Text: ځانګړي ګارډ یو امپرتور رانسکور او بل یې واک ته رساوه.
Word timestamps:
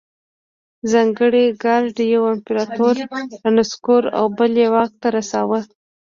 ځانګړي 0.91 1.45
ګارډ 1.63 1.95
یو 2.13 2.23
امپرتور 2.33 2.95
رانسکور 3.43 4.03
او 4.17 4.25
بل 4.37 4.53
یې 4.61 4.67
واک 4.73 4.91
ته 5.01 5.07
رساوه. 5.15 5.59